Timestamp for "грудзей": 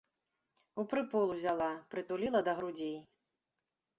2.61-2.97